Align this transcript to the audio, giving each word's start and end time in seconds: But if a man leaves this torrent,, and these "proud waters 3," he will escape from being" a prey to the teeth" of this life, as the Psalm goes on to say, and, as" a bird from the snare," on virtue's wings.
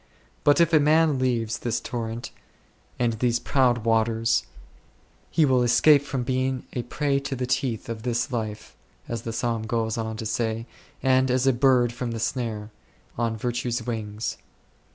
But 0.43 0.59
if 0.59 0.73
a 0.73 0.79
man 0.79 1.19
leaves 1.19 1.59
this 1.59 1.79
torrent,, 1.79 2.31
and 2.97 3.13
these 3.19 3.39
"proud 3.39 3.85
waters 3.85 4.45
3," 4.45 4.49
he 5.29 5.45
will 5.45 5.61
escape 5.61 6.01
from 6.01 6.23
being" 6.23 6.65
a 6.73 6.81
prey 6.81 7.19
to 7.19 7.35
the 7.35 7.45
teeth" 7.45 7.87
of 7.87 8.01
this 8.01 8.31
life, 8.31 8.75
as 9.07 9.21
the 9.21 9.31
Psalm 9.31 9.61
goes 9.67 9.99
on 9.99 10.17
to 10.17 10.25
say, 10.25 10.65
and, 11.03 11.29
as" 11.29 11.45
a 11.45 11.53
bird 11.53 11.93
from 11.93 12.13
the 12.13 12.19
snare," 12.19 12.71
on 13.15 13.37
virtue's 13.37 13.85
wings. 13.85 14.37